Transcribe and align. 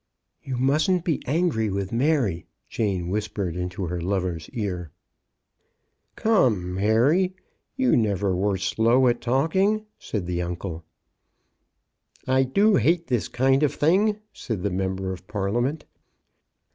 You 0.41 0.57
mustn't 0.57 1.03
be 1.03 1.21
angry 1.27 1.69
with 1.69 1.91
Mary," 1.91 2.47
Jane 2.67 3.09
whispered 3.09 3.55
into 3.55 3.85
her 3.85 4.01
lover's 4.01 4.49
ear." 4.49 4.89
Come, 6.15 6.73
Mary, 6.73 7.35
you 7.75 7.95
never 7.95 8.35
were 8.35 8.57
slow 8.57 9.07
at 9.07 9.21
talk 9.21 9.55
ing," 9.55 9.85
said 9.99 10.25
the 10.25 10.41
uncle. 10.41 10.83
*' 11.57 12.27
I 12.37 12.41
do 12.41 12.77
hate 12.77 13.05
this 13.09 13.27
kind 13.27 13.61
of 13.61 13.75
thing," 13.75 14.17
said 14.33 14.63
the 14.63 14.71
mem 14.71 14.95
ber 14.95 15.13
of 15.13 15.27
Parliament. 15.27 15.85